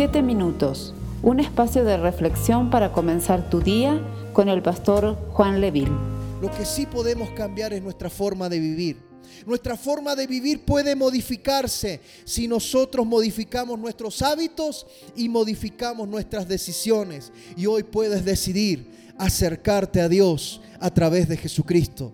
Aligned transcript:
Siete 0.00 0.22
minutos, 0.22 0.94
un 1.22 1.40
espacio 1.40 1.84
de 1.84 1.98
reflexión 1.98 2.70
para 2.70 2.90
comenzar 2.90 3.50
tu 3.50 3.60
día 3.60 4.00
con 4.32 4.48
el 4.48 4.62
pastor 4.62 5.14
Juan 5.32 5.60
Leville. 5.60 5.92
Lo 6.40 6.50
que 6.50 6.64
sí 6.64 6.86
podemos 6.86 7.28
cambiar 7.32 7.74
es 7.74 7.82
nuestra 7.82 8.08
forma 8.08 8.48
de 8.48 8.60
vivir. 8.60 8.96
Nuestra 9.44 9.76
forma 9.76 10.16
de 10.16 10.26
vivir 10.26 10.64
puede 10.64 10.96
modificarse 10.96 12.00
si 12.24 12.48
nosotros 12.48 13.06
modificamos 13.06 13.78
nuestros 13.78 14.22
hábitos 14.22 14.86
y 15.16 15.28
modificamos 15.28 16.08
nuestras 16.08 16.48
decisiones. 16.48 17.30
Y 17.54 17.66
hoy 17.66 17.82
puedes 17.82 18.24
decidir 18.24 18.90
acercarte 19.18 20.00
a 20.00 20.08
Dios 20.08 20.62
a 20.80 20.88
través 20.94 21.28
de 21.28 21.36
Jesucristo. 21.36 22.10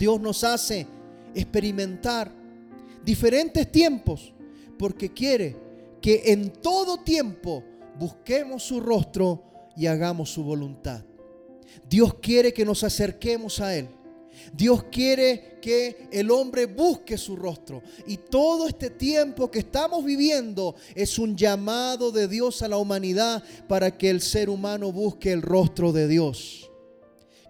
Dios 0.00 0.20
nos 0.20 0.42
hace 0.42 0.88
experimentar 1.32 2.32
diferentes 3.04 3.70
tiempos 3.70 4.32
porque 4.76 5.12
quiere 5.12 5.61
que 6.02 6.22
en 6.26 6.50
todo 6.50 6.98
tiempo 6.98 7.64
busquemos 7.98 8.64
su 8.64 8.80
rostro 8.80 9.44
y 9.76 9.86
hagamos 9.86 10.30
su 10.30 10.42
voluntad. 10.42 11.04
Dios 11.88 12.14
quiere 12.14 12.52
que 12.52 12.64
nos 12.64 12.84
acerquemos 12.84 13.60
a 13.60 13.76
Él. 13.76 13.88
Dios 14.52 14.84
quiere 14.90 15.58
que 15.60 16.08
el 16.10 16.30
hombre 16.30 16.66
busque 16.66 17.16
su 17.16 17.36
rostro. 17.36 17.82
Y 18.06 18.16
todo 18.16 18.66
este 18.66 18.90
tiempo 18.90 19.50
que 19.50 19.60
estamos 19.60 20.04
viviendo 20.04 20.74
es 20.94 21.18
un 21.18 21.36
llamado 21.36 22.10
de 22.10 22.28
Dios 22.28 22.62
a 22.62 22.68
la 22.68 22.78
humanidad 22.78 23.42
para 23.68 23.96
que 23.96 24.10
el 24.10 24.20
ser 24.20 24.50
humano 24.50 24.90
busque 24.90 25.32
el 25.32 25.42
rostro 25.42 25.92
de 25.92 26.08
Dios. 26.08 26.70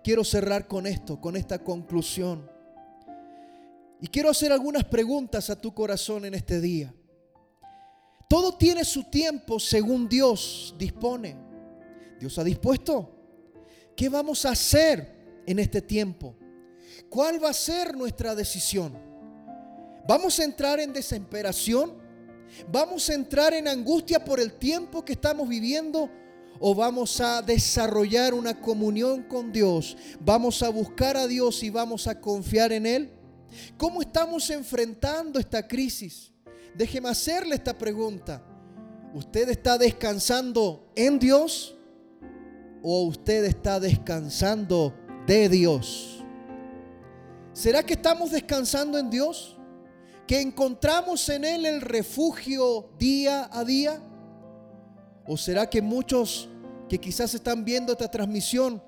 Quiero 0.04 0.24
cerrar 0.24 0.66
con 0.66 0.86
esto, 0.86 1.20
con 1.20 1.36
esta 1.36 1.62
conclusión. 1.62 2.50
Y 4.00 4.08
quiero 4.08 4.30
hacer 4.30 4.50
algunas 4.52 4.84
preguntas 4.84 5.48
a 5.48 5.60
tu 5.60 5.72
corazón 5.72 6.24
en 6.24 6.34
este 6.34 6.60
día. 6.60 6.92
Todo 8.32 8.54
tiene 8.54 8.82
su 8.82 9.04
tiempo 9.04 9.60
según 9.60 10.08
Dios 10.08 10.74
dispone. 10.78 11.36
Dios 12.18 12.38
ha 12.38 12.42
dispuesto. 12.42 13.14
¿Qué 13.94 14.08
vamos 14.08 14.46
a 14.46 14.52
hacer 14.52 15.42
en 15.44 15.58
este 15.58 15.82
tiempo? 15.82 16.34
¿Cuál 17.10 17.44
va 17.44 17.50
a 17.50 17.52
ser 17.52 17.94
nuestra 17.94 18.34
decisión? 18.34 18.98
¿Vamos 20.08 20.40
a 20.40 20.44
entrar 20.44 20.80
en 20.80 20.94
desesperación? 20.94 21.92
¿Vamos 22.70 23.10
a 23.10 23.12
entrar 23.12 23.52
en 23.52 23.68
angustia 23.68 24.24
por 24.24 24.40
el 24.40 24.54
tiempo 24.54 25.04
que 25.04 25.12
estamos 25.12 25.46
viviendo? 25.46 26.08
¿O 26.58 26.74
vamos 26.74 27.20
a 27.20 27.42
desarrollar 27.42 28.32
una 28.32 28.58
comunión 28.58 29.24
con 29.24 29.52
Dios? 29.52 29.94
¿Vamos 30.20 30.62
a 30.62 30.70
buscar 30.70 31.18
a 31.18 31.26
Dios 31.26 31.62
y 31.62 31.68
vamos 31.68 32.06
a 32.06 32.18
confiar 32.18 32.72
en 32.72 32.86
Él? 32.86 33.10
¿Cómo 33.76 34.00
estamos 34.00 34.48
enfrentando 34.48 35.38
esta 35.38 35.68
crisis? 35.68 36.31
Déjeme 36.74 37.08
hacerle 37.08 37.54
esta 37.54 37.76
pregunta. 37.76 38.42
¿Usted 39.14 39.50
está 39.50 39.76
descansando 39.76 40.90
en 40.94 41.18
Dios 41.18 41.76
o 42.82 43.04
usted 43.04 43.44
está 43.44 43.78
descansando 43.78 44.94
de 45.26 45.48
Dios? 45.50 46.24
¿Será 47.52 47.82
que 47.82 47.92
estamos 47.92 48.30
descansando 48.30 48.98
en 48.98 49.10
Dios? 49.10 49.58
¿Que 50.26 50.40
encontramos 50.40 51.28
en 51.28 51.44
Él 51.44 51.66
el 51.66 51.82
refugio 51.82 52.90
día 52.98 53.50
a 53.52 53.64
día? 53.64 54.00
¿O 55.26 55.36
será 55.36 55.68
que 55.68 55.82
muchos 55.82 56.48
que 56.88 56.98
quizás 56.98 57.34
están 57.34 57.64
viendo 57.64 57.92
esta 57.92 58.10
transmisión 58.10 58.82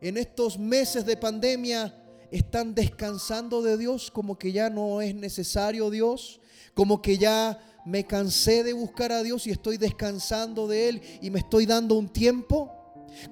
en 0.00 0.16
estos 0.16 0.58
meses 0.58 1.06
de 1.06 1.16
pandemia 1.16 1.94
están 2.30 2.74
descansando 2.74 3.62
de 3.62 3.76
Dios 3.76 4.10
como 4.10 4.38
que 4.38 4.52
ya 4.52 4.70
no 4.70 5.00
es 5.00 5.14
necesario 5.14 5.90
Dios? 5.90 6.40
como 6.74 7.02
que 7.02 7.18
ya 7.18 7.58
me 7.84 8.06
cansé 8.06 8.62
de 8.62 8.72
buscar 8.72 9.12
a 9.12 9.22
Dios 9.22 9.46
y 9.46 9.50
estoy 9.50 9.76
descansando 9.76 10.68
de 10.68 10.88
Él 10.88 11.02
y 11.20 11.30
me 11.30 11.40
estoy 11.40 11.66
dando 11.66 11.94
un 11.96 12.08
tiempo. 12.08 12.70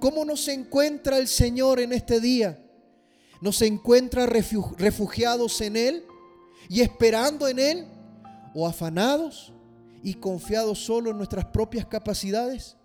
¿Cómo 0.01 0.25
nos 0.25 0.49
encuentra 0.49 1.19
el 1.19 1.29
Señor 1.29 1.81
en 1.81 1.93
este 1.93 2.21
día? 2.21 2.63
¿Nos 3.41 3.63
encuentra 3.63 4.27
refugiados 4.27 5.61
en 5.61 5.77
Él 5.77 6.05
y 6.69 6.81
esperando 6.81 7.47
en 7.47 7.59
Él? 7.59 7.87
¿O 8.55 8.67
afanados 8.67 9.53
y 10.03 10.15
confiados 10.15 10.85
solo 10.85 11.11
en 11.11 11.19
nuestras 11.19 11.45
propias 11.47 11.87
capacidades? 11.87 12.77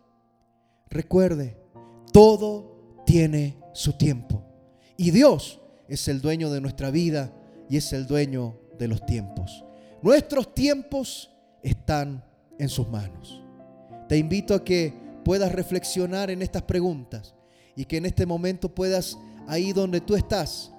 Recuerde, 0.89 1.57
todo 2.11 3.03
tiene 3.05 3.57
su 3.73 3.93
tiempo. 3.93 4.43
Y 4.95 5.09
Dios 5.09 5.59
es 5.87 6.07
el 6.07 6.21
dueño 6.21 6.49
de 6.49 6.61
nuestra 6.61 6.91
vida 6.91 7.33
y 7.69 7.77
es 7.77 7.93
el 7.93 8.07
dueño 8.07 8.59
de 8.77 8.87
los 8.87 9.05
tiempos. 9.05 9.63
Nuestros 10.01 10.53
tiempos 10.53 11.31
están 11.61 12.23
en 12.59 12.69
sus 12.69 12.87
manos. 12.89 13.41
Te 14.07 14.17
invito 14.17 14.53
a 14.53 14.63
que 14.63 14.93
puedas 15.23 15.51
reflexionar 15.51 16.29
en 16.29 16.41
estas 16.41 16.63
preguntas 16.63 17.33
y 17.75 17.85
que 17.85 17.97
en 17.97 18.05
este 18.05 18.25
momento 18.25 18.73
puedas, 18.73 19.17
ahí 19.47 19.73
donde 19.73 20.01
tú 20.01 20.15
estás, 20.15 20.71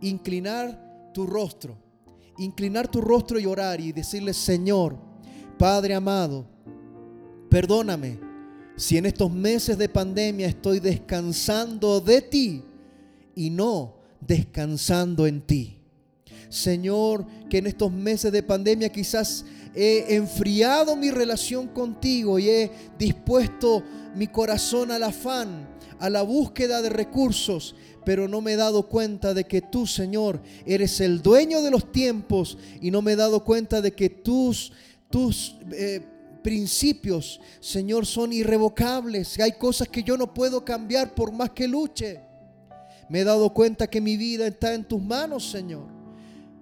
inclinar 0.00 1.10
tu 1.12 1.26
rostro, 1.26 1.76
inclinar 2.38 2.88
tu 2.88 3.00
rostro 3.00 3.38
y 3.38 3.46
orar 3.46 3.80
y 3.80 3.92
decirle, 3.92 4.32
Señor, 4.32 4.96
Padre 5.58 5.94
amado, 5.94 6.46
perdóname 7.50 8.20
si 8.76 8.96
en 8.96 9.06
estos 9.06 9.28
meses 9.28 9.76
de 9.76 9.88
pandemia 9.88 10.46
estoy 10.46 10.78
descansando 10.78 12.00
de 12.00 12.22
ti 12.22 12.64
y 13.34 13.50
no 13.50 13.97
descansando 14.20 15.26
en 15.26 15.40
ti. 15.40 15.78
Señor, 16.48 17.26
que 17.50 17.58
en 17.58 17.66
estos 17.66 17.92
meses 17.92 18.32
de 18.32 18.42
pandemia 18.42 18.88
quizás 18.88 19.44
he 19.74 20.14
enfriado 20.16 20.96
mi 20.96 21.10
relación 21.10 21.68
contigo 21.68 22.38
y 22.38 22.48
he 22.48 22.70
dispuesto 22.98 23.82
mi 24.14 24.26
corazón 24.26 24.90
al 24.90 25.02
afán, 25.02 25.68
a 25.98 26.08
la 26.08 26.22
búsqueda 26.22 26.80
de 26.80 26.88
recursos, 26.88 27.74
pero 28.04 28.26
no 28.26 28.40
me 28.40 28.52
he 28.52 28.56
dado 28.56 28.88
cuenta 28.88 29.34
de 29.34 29.44
que 29.44 29.60
tú, 29.60 29.86
Señor, 29.86 30.40
eres 30.64 31.00
el 31.00 31.20
dueño 31.20 31.60
de 31.60 31.70
los 31.70 31.92
tiempos 31.92 32.56
y 32.80 32.90
no 32.90 33.02
me 33.02 33.12
he 33.12 33.16
dado 33.16 33.44
cuenta 33.44 33.82
de 33.82 33.92
que 33.92 34.08
tus, 34.08 34.72
tus 35.10 35.56
eh, 35.72 36.00
principios, 36.42 37.40
Señor, 37.60 38.06
son 38.06 38.32
irrevocables. 38.32 39.38
Hay 39.40 39.52
cosas 39.52 39.88
que 39.88 40.02
yo 40.02 40.16
no 40.16 40.32
puedo 40.32 40.64
cambiar 40.64 41.14
por 41.14 41.32
más 41.32 41.50
que 41.50 41.68
luche. 41.68 42.27
Me 43.08 43.20
he 43.20 43.24
dado 43.24 43.52
cuenta 43.54 43.86
que 43.86 44.00
mi 44.00 44.16
vida 44.16 44.46
está 44.46 44.74
en 44.74 44.84
tus 44.84 45.02
manos, 45.02 45.50
Señor. 45.50 45.98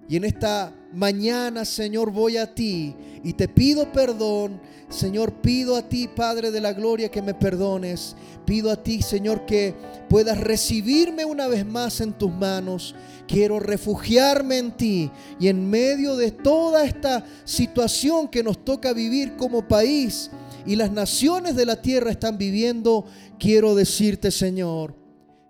Y 0.09 0.15
en 0.15 0.23
esta 0.23 0.73
mañana, 0.93 1.65
Señor, 1.65 2.11
voy 2.11 2.37
a 2.37 2.53
ti 2.53 2.95
y 3.23 3.33
te 3.33 3.49
pido 3.49 3.91
perdón. 3.91 4.61
Señor, 4.87 5.33
pido 5.41 5.75
a 5.75 5.81
ti, 5.81 6.07
Padre 6.07 6.49
de 6.49 6.61
la 6.61 6.71
Gloria, 6.71 7.09
que 7.09 7.21
me 7.21 7.33
perdones. 7.33 8.15
Pido 8.45 8.71
a 8.71 8.81
ti, 8.81 9.01
Señor, 9.01 9.45
que 9.45 9.75
puedas 10.07 10.39
recibirme 10.39 11.25
una 11.25 11.47
vez 11.47 11.65
más 11.65 11.99
en 11.99 12.13
tus 12.13 12.31
manos. 12.31 12.95
Quiero 13.27 13.59
refugiarme 13.59 14.59
en 14.59 14.71
ti 14.71 15.11
y 15.41 15.49
en 15.49 15.69
medio 15.69 16.15
de 16.15 16.31
toda 16.31 16.85
esta 16.85 17.25
situación 17.43 18.29
que 18.29 18.43
nos 18.43 18.63
toca 18.63 18.93
vivir 18.93 19.35
como 19.35 19.67
país 19.67 20.31
y 20.65 20.77
las 20.77 20.91
naciones 20.91 21.57
de 21.57 21.65
la 21.65 21.81
tierra 21.81 22.11
están 22.11 22.37
viviendo, 22.37 23.05
quiero 23.37 23.75
decirte, 23.75 24.31
Señor, 24.31 24.95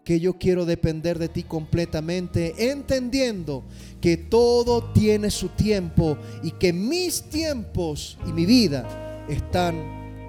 que 0.07 0.21
yo 0.21 0.35
quiero 0.35 0.65
depender 0.65 1.19
de 1.19 1.27
ti 1.27 1.43
completamente, 1.43 2.71
entendiendo 2.71 3.65
que 3.99 4.15
todo 4.15 4.81
tiene 4.93 5.29
su 5.29 5.49
tiempo 5.49 6.17
y 6.41 6.51
que 6.51 6.71
mis 6.71 7.23
tiempos 7.23 8.17
y 8.25 8.31
mi 8.31 8.45
vida 8.45 8.87
están 9.27 9.75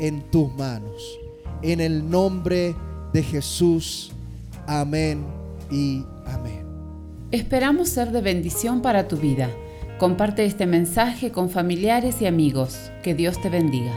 en 0.00 0.28
tus 0.32 0.52
manos. 0.54 1.20
En 1.62 1.78
el 1.80 2.10
nombre 2.10 2.74
de 3.12 3.22
Jesús. 3.22 4.10
Amén 4.66 5.24
y 5.70 6.02
amén. 6.26 6.66
Esperamos 7.30 7.88
ser 7.88 8.10
de 8.10 8.20
bendición 8.20 8.82
para 8.82 9.06
tu 9.06 9.16
vida. 9.16 9.48
Comparte 10.00 10.44
este 10.44 10.66
mensaje 10.66 11.30
con 11.30 11.50
familiares 11.50 12.20
y 12.20 12.26
amigos. 12.26 12.90
Que 13.04 13.14
Dios 13.14 13.40
te 13.40 13.48
bendiga. 13.48 13.94